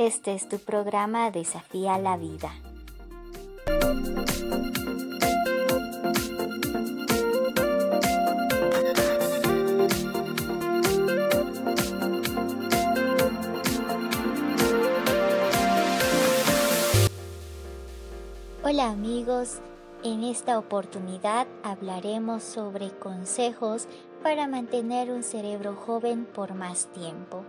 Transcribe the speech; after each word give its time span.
Este 0.00 0.32
es 0.32 0.48
tu 0.48 0.58
programa 0.58 1.30
Desafía 1.30 1.98
la 1.98 2.16
Vida. 2.16 2.50
Hola 18.64 18.88
amigos, 18.88 19.58
en 20.02 20.24
esta 20.24 20.58
oportunidad 20.58 21.46
hablaremos 21.62 22.42
sobre 22.42 22.88
consejos 22.92 23.86
para 24.22 24.48
mantener 24.48 25.10
un 25.10 25.22
cerebro 25.22 25.74
joven 25.76 26.24
por 26.24 26.54
más 26.54 26.86
tiempo. 26.86 27.44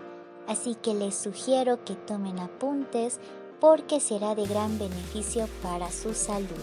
Así 0.51 0.75
que 0.75 0.93
les 0.93 1.15
sugiero 1.15 1.85
que 1.85 1.95
tomen 1.95 2.37
apuntes 2.37 3.21
porque 3.61 4.01
será 4.01 4.35
de 4.35 4.45
gran 4.45 4.77
beneficio 4.77 5.47
para 5.63 5.89
su 5.89 6.13
salud. 6.13 6.59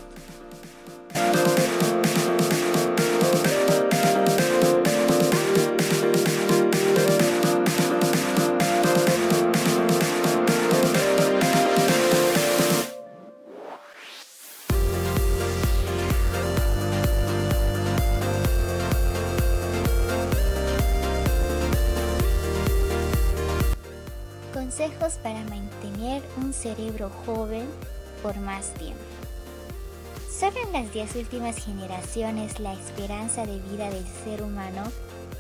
Consejos 24.79 25.15
para 25.25 25.43
mantener 25.47 26.23
un 26.37 26.53
cerebro 26.53 27.11
joven 27.27 27.67
por 28.23 28.39
más 28.39 28.73
tiempo. 28.75 29.03
Solo 30.31 30.57
en 30.65 30.73
las 30.73 30.93
diez 30.93 31.17
últimas 31.17 31.57
generaciones 31.57 32.61
la 32.61 32.75
esperanza 32.75 33.45
de 33.45 33.59
vida 33.59 33.91
del 33.91 34.07
ser 34.23 34.41
humano 34.41 34.85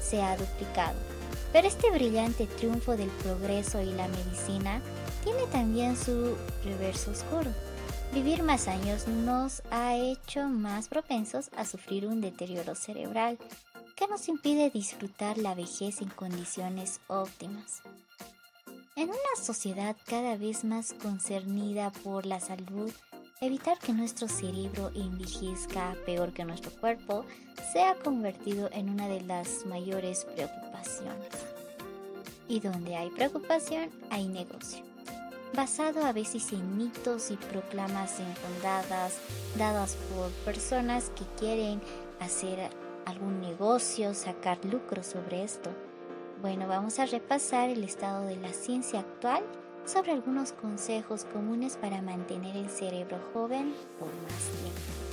se 0.03 0.21
ha 0.21 0.37
duplicado. 0.37 0.99
Pero 1.53 1.69
este 1.69 1.89
brillante 1.93 2.49
triunfo 2.49 2.97
del 2.97 3.11
progreso 3.11 3.81
y 3.81 3.93
la 3.93 4.09
medicina 4.09 4.83
tiene 5.23 5.47
también 5.53 5.97
su 5.97 6.37
reverso 6.65 7.13
oscuro. 7.13 7.53
Vivir 8.13 8.43
más 8.43 8.67
años 8.67 9.07
nos 9.07 9.63
ha 9.71 9.95
hecho 9.95 10.49
más 10.49 10.89
propensos 10.89 11.51
a 11.57 11.65
sufrir 11.65 12.09
un 12.09 12.21
deterioro 12.21 12.75
cerebral 12.75 13.39
que 13.95 14.09
nos 14.09 14.27
impide 14.27 14.71
disfrutar 14.71 15.39
la 15.39 15.55
vejez 15.55 16.03
en 16.03 16.09
condiciones 16.09 17.01
óptimas. 17.07 17.83
En 18.99 19.11
una 19.11 19.41
sociedad 19.41 19.95
cada 20.09 20.37
vez 20.37 20.65
más 20.65 20.93
concernida 20.93 21.93
por 22.03 22.27
la 22.27 22.41
salud, 22.41 22.91
evitar 23.41 23.79
que 23.79 23.93
nuestro 23.93 24.27
cerebro 24.27 24.91
envejezca 24.93 25.95
peor 26.05 26.33
que 26.33 26.45
nuestro 26.45 26.73
cuerpo 26.73 27.25
se 27.73 27.85
ha 27.85 27.95
convertido 27.95 28.69
en 28.73 28.91
una 28.91 29.07
de 29.07 29.21
las 29.21 29.65
mayores 29.67 30.25
preocupaciones. 30.25 31.29
Y 32.49 32.59
donde 32.59 32.97
hay 32.97 33.11
preocupación, 33.11 33.89
hay 34.11 34.27
negocio. 34.27 34.83
Basado 35.55 36.05
a 36.05 36.13
veces 36.13 36.51
en 36.51 36.77
mitos 36.77 37.31
y 37.31 37.37
proclamas 37.37 38.19
infundadas 38.19 39.15
dadas 39.57 39.97
por 40.13 40.33
personas 40.45 41.11
que 41.11 41.25
quieren 41.39 41.81
hacer 42.19 42.69
algún 43.07 43.41
negocio, 43.43 44.13
sacar 44.13 44.59
lucro 44.65 45.05
sobre 45.05 45.45
esto 45.45 45.71
bueno, 46.41 46.69
vamos 46.69 46.99
a 46.99 47.07
repasar 47.07 47.71
el 47.71 47.83
estado 47.85 48.25
de 48.27 48.37
la 48.37 48.53
ciencia 48.53 49.01
actual 49.01 49.43
sobre 49.85 50.13
algunos 50.13 50.53
consejos 50.53 51.25
comunes 51.25 51.77
para 51.77 52.03
mantener 52.03 52.57
el 52.57 52.69
cerebro 52.69 53.19
joven 53.33 53.75
por 53.99 54.09
más 54.09 54.45
tiempo. 54.61 55.08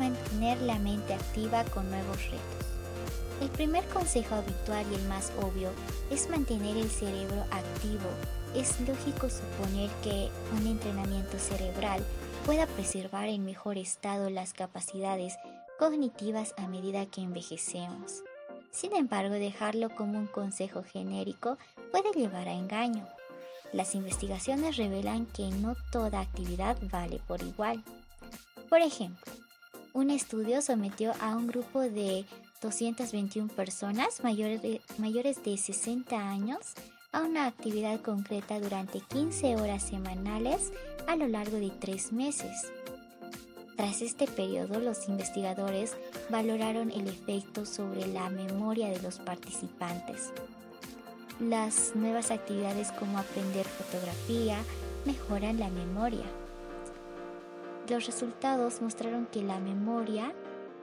Mantener 0.00 0.60
la 0.62 0.78
mente 0.78 1.14
activa 1.14 1.62
con 1.66 1.88
nuevos 1.90 2.16
retos. 2.24 2.66
El 3.42 3.50
primer 3.50 3.84
consejo 3.88 4.34
habitual 4.34 4.84
y 4.90 4.94
el 4.94 5.08
más 5.08 5.30
obvio 5.40 5.70
es 6.10 6.28
mantener 6.28 6.76
el 6.76 6.90
cerebro 6.90 7.44
activo. 7.50 8.08
Es 8.54 8.80
lógico 8.80 9.28
suponer 9.30 9.90
que 10.02 10.30
un 10.58 10.66
entrenamiento 10.66 11.38
cerebral 11.38 12.04
pueda 12.44 12.66
preservar 12.66 13.28
en 13.28 13.44
mejor 13.44 13.76
estado 13.78 14.30
las 14.30 14.54
capacidades 14.54 15.34
cognitivas 15.78 16.54
a 16.56 16.66
medida 16.66 17.06
que 17.06 17.20
envejecemos. 17.20 18.22
Sin 18.70 18.96
embargo, 18.96 19.34
dejarlo 19.34 19.90
como 19.94 20.18
un 20.18 20.26
consejo 20.26 20.82
genérico 20.82 21.58
puede 21.90 22.10
llevar 22.12 22.48
a 22.48 22.54
engaño. 22.54 23.06
Las 23.72 23.94
investigaciones 23.94 24.76
revelan 24.76 25.26
que 25.26 25.48
no 25.50 25.76
toda 25.92 26.20
actividad 26.20 26.76
vale 26.90 27.20
por 27.26 27.42
igual. 27.42 27.82
Por 28.68 28.80
ejemplo, 28.80 29.29
un 29.92 30.10
estudio 30.10 30.62
sometió 30.62 31.12
a 31.20 31.36
un 31.36 31.46
grupo 31.46 31.80
de 31.80 32.24
221 32.62 33.48
personas 33.48 34.22
mayores 34.22 34.62
de, 34.62 34.80
mayores 34.98 35.42
de 35.42 35.56
60 35.56 36.16
años 36.16 36.58
a 37.12 37.22
una 37.22 37.46
actividad 37.46 38.00
concreta 38.00 38.60
durante 38.60 39.00
15 39.00 39.56
horas 39.56 39.82
semanales 39.82 40.72
a 41.08 41.16
lo 41.16 41.26
largo 41.26 41.56
de 41.56 41.70
tres 41.70 42.12
meses. 42.12 42.70
Tras 43.76 44.02
este 44.02 44.26
periodo, 44.26 44.78
los 44.78 45.08
investigadores 45.08 45.96
valoraron 46.28 46.90
el 46.90 47.08
efecto 47.08 47.64
sobre 47.64 48.06
la 48.06 48.28
memoria 48.28 48.88
de 48.90 49.00
los 49.00 49.18
participantes. 49.18 50.32
Las 51.40 51.96
nuevas 51.96 52.30
actividades 52.30 52.92
como 52.92 53.18
aprender 53.18 53.64
fotografía 53.64 54.58
mejoran 55.06 55.58
la 55.58 55.70
memoria 55.70 56.26
los 57.90 58.06
resultados 58.06 58.80
mostraron 58.80 59.26
que 59.26 59.42
la 59.42 59.58
memoria 59.58 60.32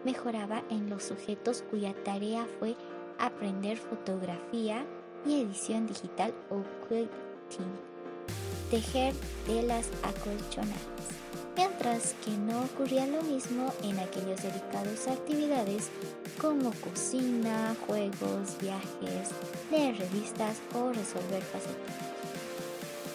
mejoraba 0.03 0.63
en 0.69 0.89
los 0.89 1.03
sujetos 1.03 1.63
cuya 1.69 1.93
tarea 2.03 2.45
fue 2.59 2.75
aprender 3.17 3.77
fotografía 3.77 4.85
y 5.25 5.41
edición 5.41 5.87
digital 5.87 6.33
o 6.49 6.63
quilting, 6.87 7.71
tejer 8.69 9.15
telas 9.45 9.89
acolchonadas, 10.03 10.81
mientras 11.55 12.13
que 12.25 12.31
no 12.31 12.61
ocurría 12.63 13.07
lo 13.07 13.23
mismo 13.23 13.73
en 13.83 13.97
aquellos 13.99 14.43
dedicados 14.43 15.07
actividades 15.07 15.89
como 16.41 16.71
cocina, 16.71 17.73
juegos, 17.87 18.57
viajes, 18.59 19.29
leer 19.71 19.97
revistas 19.97 20.57
o 20.75 20.89
resolver 20.89 21.41
pasatiempos. 21.53 21.95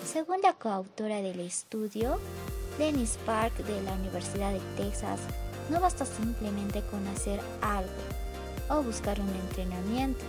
Según 0.06 0.40
la 0.42 0.54
coautora 0.54 1.22
del 1.22 1.40
estudio, 1.40 2.18
Dennis 2.78 3.19
Park 3.26 3.56
de 3.58 3.82
la 3.82 3.92
Universidad 3.92 4.52
de 4.52 4.60
Texas, 4.76 5.20
no 5.70 5.80
basta 5.80 6.04
simplemente 6.04 6.82
con 6.90 7.06
hacer 7.08 7.40
algo 7.60 7.90
o 8.69 8.82
buscar 8.82 9.20
un 9.20 9.28
entrenamiento, 9.28 10.24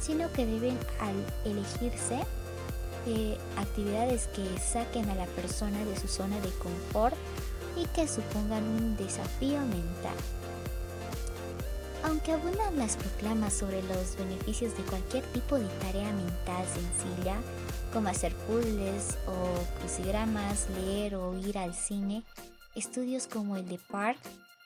sino 0.00 0.30
que 0.32 0.46
deben 0.46 0.78
elegirse 1.44 2.20
eh, 3.06 3.38
actividades 3.56 4.26
que 4.28 4.44
saquen 4.58 5.08
a 5.10 5.14
la 5.14 5.26
persona 5.26 5.84
de 5.84 5.98
su 5.98 6.08
zona 6.08 6.40
de 6.40 6.50
confort 6.58 7.16
y 7.76 7.86
que 7.86 8.08
supongan 8.08 8.64
un 8.64 8.96
desafío 8.96 9.60
mental. 9.60 10.16
Aunque 12.08 12.32
abundan 12.32 12.78
las 12.78 12.96
proclamas 12.96 13.52
sobre 13.52 13.82
los 13.82 14.16
beneficios 14.16 14.74
de 14.78 14.82
cualquier 14.84 15.22
tipo 15.32 15.58
de 15.58 15.68
tarea 15.80 16.10
mental 16.10 16.64
sencilla, 16.66 17.36
como 17.92 18.08
hacer 18.08 18.34
puzzles 18.46 19.18
o 19.26 19.78
crucigramas, 19.78 20.68
leer 20.70 21.16
o 21.16 21.36
ir 21.36 21.58
al 21.58 21.74
cine, 21.74 22.22
estudios 22.74 23.26
como 23.26 23.56
el 23.56 23.68
de 23.68 23.78
Park 23.90 24.18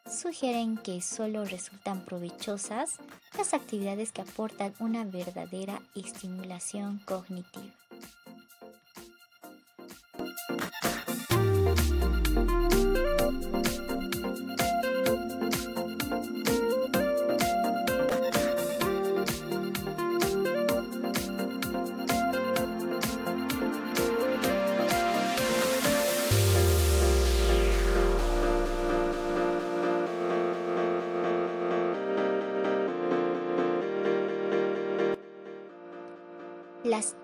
sugieren 0.09 0.77
que 0.77 1.03
solo 1.03 1.45
resultan 1.45 2.05
provechosas 2.05 2.99
las 3.37 3.55
actividades 3.55 4.13
que 4.13 4.23
aportan 4.23 4.73
una 4.79 5.05
verdadera 5.05 5.83
estimulación 5.97 7.01
cognitiva. 7.05 7.75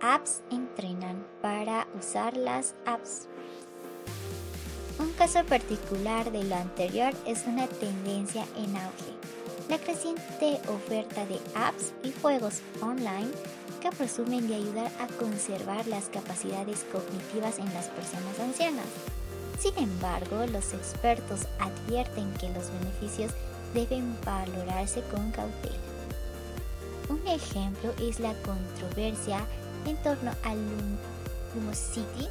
Apps 0.00 0.42
entrenan 0.50 1.24
para 1.40 1.86
usar 1.98 2.36
las 2.36 2.74
apps. 2.84 3.28
Un 4.98 5.12
caso 5.12 5.44
particular 5.44 6.32
de 6.32 6.42
lo 6.42 6.56
anterior 6.56 7.12
es 7.26 7.46
una 7.46 7.68
tendencia 7.68 8.44
en 8.56 8.76
auge, 8.76 9.12
la 9.68 9.78
creciente 9.78 10.60
oferta 10.68 11.24
de 11.26 11.38
apps 11.54 11.92
y 12.02 12.12
juegos 12.20 12.60
online 12.80 13.30
que 13.80 13.90
presumen 13.90 14.48
de 14.48 14.56
ayudar 14.56 14.90
a 14.98 15.06
conservar 15.18 15.86
las 15.86 16.08
capacidades 16.08 16.84
cognitivas 16.90 17.58
en 17.58 17.72
las 17.74 17.86
personas 17.88 18.40
ancianas. 18.40 18.86
Sin 19.60 19.76
embargo, 19.78 20.44
los 20.52 20.72
expertos 20.72 21.46
advierten 21.60 22.32
que 22.34 22.48
los 22.48 22.70
beneficios 22.80 23.32
deben 23.74 24.16
valorarse 24.24 25.02
con 25.12 25.30
cautela. 25.30 25.76
Un 27.08 27.26
ejemplo 27.26 27.92
es 28.00 28.20
la 28.20 28.34
controversia 28.42 29.46
en 29.88 29.96
torno 29.98 30.32
al 30.42 30.58
Lumosity, 31.54 32.28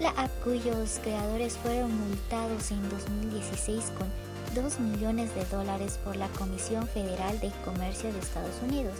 la 0.00 0.10
app 0.10 0.30
cuyos 0.42 0.98
creadores 1.02 1.56
fueron 1.56 1.92
multados 2.08 2.70
en 2.70 2.88
2016 2.90 3.92
con 3.96 4.08
2 4.54 4.80
millones 4.80 5.34
de 5.34 5.44
dólares 5.46 5.98
por 6.04 6.16
la 6.16 6.28
Comisión 6.28 6.86
Federal 6.88 7.38
de 7.40 7.50
Comercio 7.64 8.12
de 8.12 8.18
Estados 8.18 8.56
Unidos, 8.62 8.94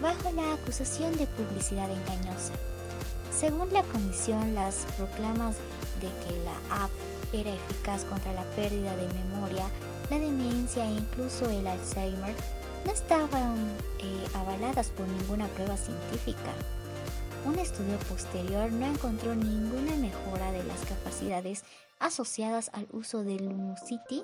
bajo 0.00 0.30
la 0.32 0.54
acusación 0.54 1.16
de 1.16 1.26
publicidad 1.26 1.90
engañosa. 1.90 2.52
Según 3.36 3.72
la 3.72 3.82
comisión, 3.84 4.54
las 4.54 4.86
proclamas 4.96 5.56
de 6.00 6.08
que 6.24 6.36
la 6.44 6.84
app 6.84 6.90
era 7.32 7.50
eficaz 7.50 8.04
contra 8.04 8.32
la 8.34 8.44
pérdida 8.56 8.94
de 8.96 9.08
memoria, 9.14 9.64
la 10.10 10.18
demencia 10.18 10.84
e 10.84 10.92
incluso 10.92 11.48
el 11.48 11.66
Alzheimer 11.66 12.34
no 12.84 12.92
estaban 12.92 13.56
eh, 13.98 14.26
avaladas 14.34 14.88
por 14.88 15.06
ninguna 15.08 15.46
prueba 15.48 15.76
científica. 15.76 16.52
Un 17.46 17.58
estudio 17.58 17.96
posterior 18.00 18.70
no 18.70 18.86
encontró 18.86 19.34
ninguna 19.34 19.96
mejora 19.96 20.52
de 20.52 20.62
las 20.64 20.80
capacidades 20.84 21.64
asociadas 21.98 22.70
al 22.74 22.86
uso 22.92 23.24
del 23.24 23.46
Lumosity 23.46 24.22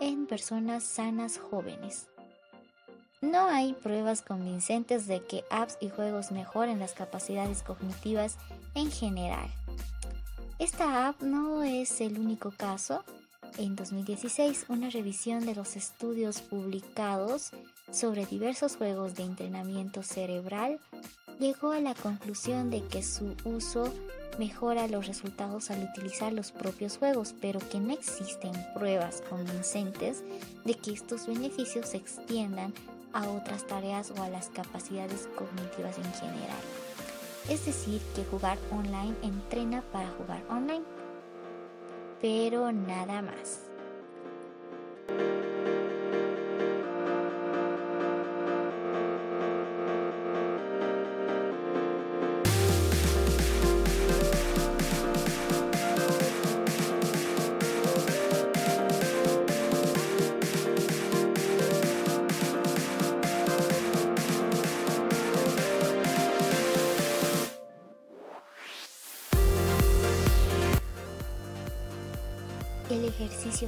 en 0.00 0.26
personas 0.26 0.84
sanas 0.84 1.38
jóvenes. 1.38 2.08
No 3.22 3.46
hay 3.46 3.72
pruebas 3.72 4.20
convincentes 4.20 5.06
de 5.06 5.22
que 5.22 5.44
apps 5.50 5.78
y 5.80 5.88
juegos 5.88 6.30
mejoren 6.30 6.78
las 6.78 6.92
capacidades 6.92 7.62
cognitivas 7.62 8.36
en 8.74 8.90
general. 8.90 9.48
Esta 10.58 11.08
app 11.08 11.22
no 11.22 11.62
es 11.62 12.02
el 12.02 12.18
único 12.18 12.50
caso. 12.50 13.02
En 13.56 13.76
2016, 13.76 14.66
una 14.68 14.90
revisión 14.90 15.46
de 15.46 15.54
los 15.54 15.76
estudios 15.76 16.42
publicados 16.42 17.52
sobre 17.90 18.26
diversos 18.26 18.76
juegos 18.76 19.14
de 19.14 19.24
entrenamiento 19.24 20.02
cerebral 20.02 20.78
llegó 21.38 21.72
a 21.72 21.80
la 21.80 21.94
conclusión 21.94 22.70
de 22.70 22.82
que 22.82 23.02
su 23.02 23.34
uso 23.44 23.92
mejora 24.38 24.88
los 24.88 25.06
resultados 25.06 25.70
al 25.70 25.82
utilizar 25.84 26.32
los 26.32 26.52
propios 26.52 26.98
juegos, 26.98 27.34
pero 27.40 27.60
que 27.70 27.80
no 27.80 27.92
existen 27.92 28.52
pruebas 28.74 29.22
convincentes 29.28 30.22
de 30.64 30.74
que 30.74 30.92
estos 30.92 31.26
beneficios 31.26 31.88
se 31.88 31.96
extiendan 31.96 32.72
a 33.12 33.28
otras 33.28 33.66
tareas 33.66 34.12
o 34.16 34.22
a 34.22 34.28
las 34.28 34.48
capacidades 34.48 35.28
cognitivas 35.36 35.96
en 35.98 36.12
general. 36.14 36.60
Es 37.48 37.64
decir, 37.64 38.00
que 38.14 38.24
jugar 38.24 38.58
online 38.70 39.14
entrena 39.22 39.82
para 39.92 40.10
jugar 40.10 40.42
online, 40.50 40.84
pero 42.20 42.72
nada 42.72 43.22
más. 43.22 43.60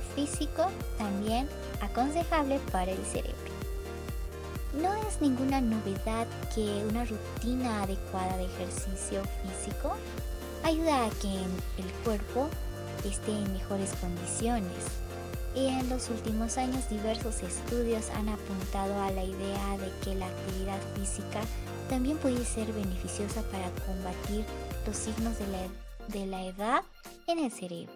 Físico 0.01 0.71
también 0.97 1.49
aconsejable 1.81 2.61
para 2.73 2.93
el 2.93 3.05
cerebro. 3.05 3.49
No 4.75 4.95
es 5.09 5.21
ninguna 5.21 5.61
novedad 5.61 6.27
que 6.55 6.85
una 6.89 7.05
rutina 7.05 7.83
adecuada 7.83 8.37
de 8.37 8.45
ejercicio 8.45 9.23
físico 9.43 9.97
ayuda 10.63 11.07
a 11.07 11.11
que 11.11 11.35
el 11.83 11.93
cuerpo 12.05 12.49
esté 13.05 13.33
en 13.33 13.53
mejores 13.53 13.93
condiciones. 14.01 14.85
Y 15.55 15.67
en 15.67 15.89
los 15.89 16.11
últimos 16.11 16.59
años 16.59 16.89
diversos 16.89 17.43
estudios 17.43 18.11
han 18.11 18.29
apuntado 18.29 19.03
a 19.03 19.11
la 19.11 19.25
idea 19.25 19.79
de 19.79 19.91
que 20.05 20.15
la 20.15 20.27
actividad 20.27 20.79
física 20.95 21.41
también 21.89 22.19
puede 22.19 22.45
ser 22.45 22.71
beneficiosa 22.73 23.43
para 23.51 23.71
combatir 23.87 24.45
los 24.87 24.97
signos 24.97 25.39
de 25.39 25.47
la, 25.49 25.59
de 26.09 26.27
la 26.27 26.45
edad 26.45 26.83
en 27.27 27.39
el 27.39 27.51
cerebro. 27.51 27.93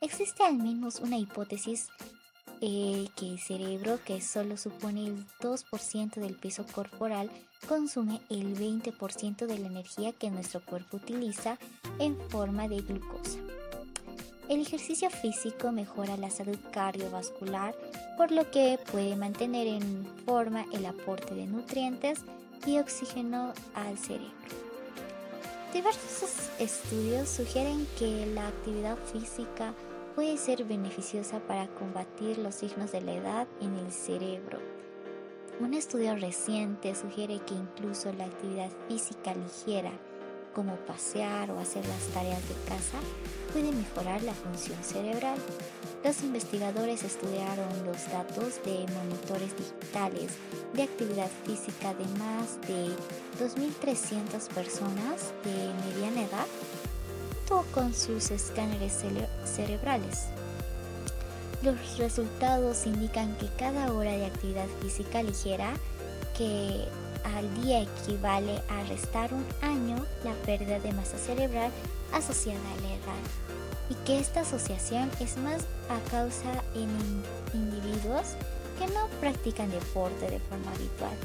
Existe 0.00 0.44
al 0.44 0.56
menos 0.56 1.00
una 1.00 1.18
hipótesis 1.18 1.88
eh, 2.60 3.08
que 3.16 3.26
el 3.26 3.40
cerebro, 3.40 3.98
que 4.04 4.20
solo 4.20 4.56
supone 4.56 5.06
el 5.06 5.26
2% 5.40 6.14
del 6.14 6.34
peso 6.34 6.64
corporal, 6.72 7.30
consume 7.68 8.20
el 8.30 8.56
20% 8.56 9.46
de 9.46 9.58
la 9.58 9.66
energía 9.66 10.12
que 10.12 10.30
nuestro 10.30 10.60
cuerpo 10.60 10.98
utiliza 10.98 11.58
en 11.98 12.16
forma 12.30 12.68
de 12.68 12.80
glucosa. 12.80 13.38
El 14.48 14.60
ejercicio 14.60 15.10
físico 15.10 15.72
mejora 15.72 16.16
la 16.16 16.30
salud 16.30 16.58
cardiovascular, 16.72 17.74
por 18.16 18.30
lo 18.30 18.50
que 18.52 18.78
puede 18.92 19.16
mantener 19.16 19.66
en 19.66 20.06
forma 20.24 20.64
el 20.72 20.86
aporte 20.86 21.34
de 21.34 21.46
nutrientes 21.46 22.20
y 22.66 22.78
oxígeno 22.78 23.52
al 23.74 23.98
cerebro. 23.98 24.32
Diversos 25.72 26.50
estudios 26.58 27.28
sugieren 27.28 27.86
que 27.98 28.26
la 28.26 28.48
actividad 28.48 28.96
física 29.12 29.74
puede 30.18 30.36
ser 30.36 30.64
beneficiosa 30.64 31.38
para 31.38 31.68
combatir 31.68 32.38
los 32.38 32.56
signos 32.56 32.90
de 32.90 33.00
la 33.02 33.14
edad 33.14 33.46
en 33.60 33.76
el 33.76 33.92
cerebro. 33.92 34.58
Un 35.60 35.74
estudio 35.74 36.16
reciente 36.16 36.96
sugiere 36.96 37.38
que 37.38 37.54
incluso 37.54 38.12
la 38.14 38.24
actividad 38.24 38.68
física 38.88 39.32
ligera, 39.32 39.92
como 40.56 40.74
pasear 40.74 41.52
o 41.52 41.60
hacer 41.60 41.86
las 41.86 42.08
tareas 42.08 42.42
de 42.48 42.56
casa, 42.68 42.98
puede 43.52 43.70
mejorar 43.70 44.20
la 44.24 44.34
función 44.34 44.82
cerebral. 44.82 45.38
Los 46.02 46.20
investigadores 46.24 47.04
estudiaron 47.04 47.68
los 47.86 48.10
datos 48.10 48.60
de 48.64 48.86
monitores 48.94 49.56
digitales 49.56 50.32
de 50.74 50.82
actividad 50.82 51.30
física 51.44 51.94
de 51.94 52.06
más 52.18 52.60
de 52.62 52.88
2.300 53.38 54.48
personas 54.52 55.32
de 55.44 55.72
mediana 55.86 56.22
edad 56.24 56.46
con 57.48 57.94
sus 57.94 58.30
escáneres 58.30 59.02
cerebrales. 59.44 60.26
Los 61.62 61.96
resultados 61.96 62.86
indican 62.86 63.34
que 63.36 63.48
cada 63.58 63.90
hora 63.92 64.12
de 64.12 64.26
actividad 64.26 64.66
física 64.82 65.22
ligera 65.22 65.72
que 66.36 66.84
al 67.24 67.62
día 67.62 67.82
equivale 67.82 68.62
a 68.68 68.84
restar 68.84 69.32
un 69.32 69.46
año 69.62 69.96
la 70.24 70.34
pérdida 70.44 70.78
de 70.78 70.92
masa 70.92 71.16
cerebral 71.16 71.72
asociada 72.12 72.60
a 72.60 72.80
la 72.82 72.94
edad 72.94 73.24
y 73.90 73.94
que 74.04 74.18
esta 74.18 74.40
asociación 74.40 75.10
es 75.18 75.38
más 75.38 75.62
a 75.88 76.10
causa 76.10 76.62
en 76.74 76.90
individuos 77.54 78.34
que 78.78 78.86
no 78.88 79.08
practican 79.20 79.70
deporte 79.70 80.30
de 80.30 80.38
forma 80.38 80.70
habitual. 80.72 81.16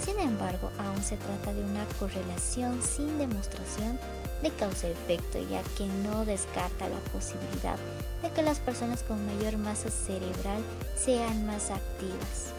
Sin 0.00 0.18
embargo, 0.20 0.70
aún 0.78 1.02
se 1.02 1.16
trata 1.16 1.52
de 1.52 1.62
una 1.62 1.84
correlación 1.98 2.80
sin 2.82 3.18
demostración 3.18 3.98
de 4.42 4.50
causa-efecto, 4.50 5.38
ya 5.48 5.62
que 5.76 5.86
no 5.86 6.24
descarta 6.24 6.88
la 6.88 6.98
posibilidad 7.12 7.78
de 8.22 8.30
que 8.30 8.42
las 8.42 8.58
personas 8.58 9.02
con 9.02 9.24
mayor 9.26 9.56
masa 9.56 9.90
cerebral 9.90 10.62
sean 10.96 11.46
más 11.46 11.70
activas. 11.70 12.52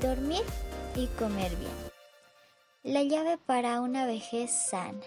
Dormir 0.00 0.42
y 0.96 1.06
comer 1.18 1.54
bien. 1.56 1.92
La 2.82 3.02
llave 3.02 3.38
para 3.38 3.80
una 3.80 4.06
vejez 4.06 4.50
sana. 4.50 5.00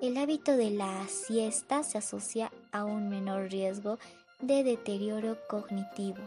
El 0.00 0.16
hábito 0.16 0.56
de 0.56 0.70
la 0.70 1.06
siesta 1.08 1.82
se 1.82 1.98
asocia 1.98 2.50
a 2.72 2.84
un 2.84 3.10
menor 3.10 3.50
riesgo 3.50 3.98
de 4.40 4.64
deterioro 4.64 5.36
cognitivo. 5.46 6.22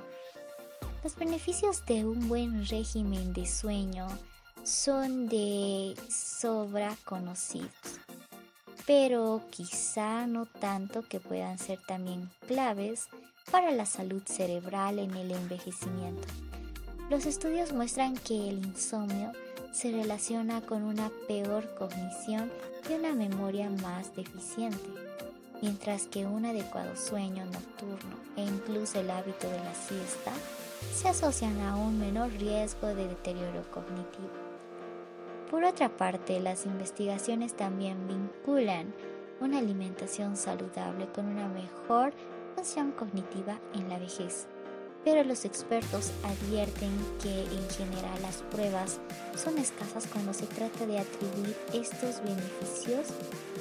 Los 1.03 1.17
beneficios 1.17 1.85
de 1.85 2.05
un 2.05 2.29
buen 2.29 2.65
régimen 2.65 3.33
de 3.33 3.45
sueño 3.45 4.07
son 4.63 5.27
de 5.27 5.95
sobra 6.09 6.95
conocidos, 7.03 7.99
pero 8.87 9.41
quizá 9.49 10.25
no 10.27 10.45
tanto 10.45 11.01
que 11.01 11.19
puedan 11.19 11.59
ser 11.59 11.79
también 11.85 12.29
claves 12.47 13.09
para 13.51 13.71
la 13.71 13.85
salud 13.85 14.23
cerebral 14.25 14.97
en 14.97 15.13
el 15.15 15.31
envejecimiento. 15.31 16.25
Los 17.09 17.25
estudios 17.25 17.73
muestran 17.73 18.15
que 18.15 18.47
el 18.49 18.65
insomnio 18.65 19.33
se 19.73 19.91
relaciona 19.91 20.61
con 20.61 20.83
una 20.83 21.11
peor 21.27 21.75
cognición 21.75 22.49
y 22.89 22.93
una 22.93 23.11
memoria 23.11 23.69
más 23.69 24.15
deficiente, 24.15 24.87
mientras 25.61 26.07
que 26.07 26.25
un 26.25 26.45
adecuado 26.45 26.95
sueño 26.95 27.43
nocturno 27.43 28.15
e 28.37 28.43
incluso 28.45 29.01
el 29.01 29.11
hábito 29.11 29.49
de 29.49 29.59
la 29.59 29.73
siesta 29.73 30.31
se 30.91 31.09
asocian 31.09 31.61
a 31.61 31.75
un 31.75 31.99
menor 31.99 32.31
riesgo 32.31 32.87
de 32.87 33.07
deterioro 33.07 33.63
cognitivo. 33.71 34.29
Por 35.49 35.63
otra 35.63 35.89
parte, 35.95 36.39
las 36.39 36.65
investigaciones 36.65 37.55
también 37.55 38.07
vinculan 38.07 38.93
una 39.39 39.59
alimentación 39.59 40.35
saludable 40.35 41.07
con 41.13 41.27
una 41.27 41.47
mejor 41.47 42.13
función 42.55 42.91
cognitiva 42.91 43.59
en 43.73 43.89
la 43.89 43.99
vejez 43.99 44.47
pero 45.03 45.23
los 45.23 45.45
expertos 45.45 46.11
advierten 46.23 46.91
que 47.21 47.43
en 47.43 47.69
general 47.69 48.21
las 48.21 48.37
pruebas 48.51 48.99
son 49.35 49.57
escasas 49.57 50.07
cuando 50.11 50.33
se 50.33 50.45
trata 50.47 50.85
de 50.85 50.99
atribuir 50.99 51.57
estos 51.73 52.21
beneficios 52.23 53.07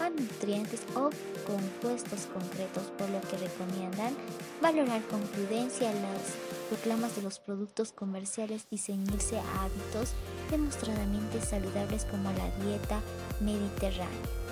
a 0.01 0.11
nutrientes 0.11 0.81
o 0.95 1.11
compuestos 1.47 2.27
concretos, 2.33 2.85
por 2.99 3.09
lo 3.11 3.21
que 3.23 3.37
recomiendan 3.39 4.15
valorar 4.61 5.03
con 5.09 5.21
prudencia 5.21 5.93
las 5.93 6.37
proclamas 6.69 7.17
de 7.17 7.23
los 7.23 7.39
productos 7.39 7.93
comerciales 7.93 8.67
y 8.71 8.79
ceñirse 8.79 9.39
a 9.39 9.65
hábitos 9.65 10.15
demostradamente 10.51 11.41
saludables 11.41 12.05
como 12.05 12.31
la 12.33 12.65
dieta 12.65 13.01
mediterránea. 13.41 14.52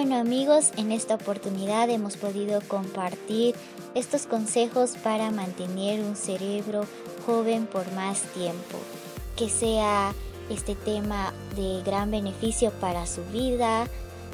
Bueno 0.00 0.16
amigos, 0.16 0.72
en 0.78 0.92
esta 0.92 1.16
oportunidad 1.16 1.90
hemos 1.90 2.16
podido 2.16 2.62
compartir 2.62 3.54
estos 3.94 4.24
consejos 4.24 4.92
para 5.04 5.30
mantener 5.30 6.00
un 6.00 6.16
cerebro 6.16 6.86
joven 7.26 7.66
por 7.66 7.92
más 7.92 8.22
tiempo. 8.32 8.78
Que 9.36 9.50
sea 9.50 10.14
este 10.48 10.74
tema 10.74 11.34
de 11.54 11.82
gran 11.82 12.10
beneficio 12.10 12.70
para 12.80 13.04
su 13.04 13.22
vida 13.24 13.86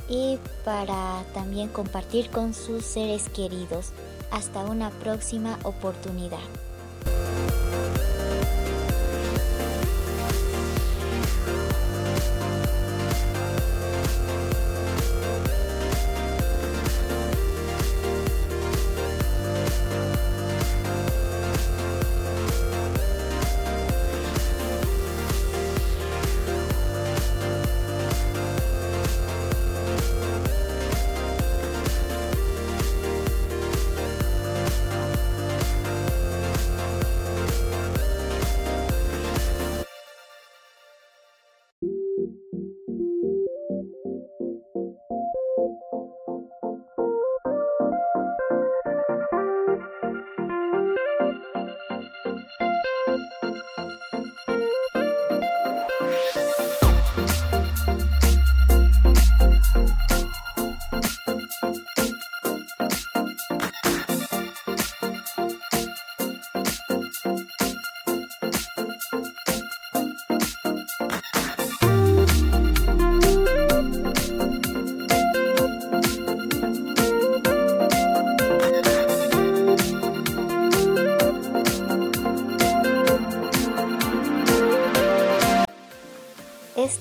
y 0.09 0.39
para 0.65 1.25
también 1.35 1.69
compartir 1.69 2.31
con 2.31 2.55
sus 2.55 2.85
seres 2.85 3.29
queridos. 3.31 3.87
Hasta 4.31 4.63
una 4.67 4.91
próxima 4.91 5.59
oportunidad. 5.65 6.39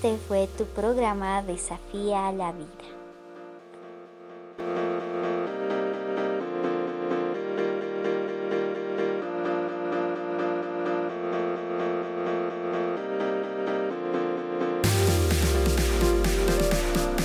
Este 0.06 0.18
fue 0.28 0.48
tu 0.56 0.66
programa 0.66 1.42
Desafía 1.42 2.32
la 2.32 2.52
Vida. 2.52 2.85